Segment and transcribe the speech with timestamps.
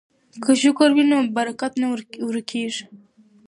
[0.43, 1.87] که شکر وي نو برکت نه
[2.27, 2.83] ورکیږي.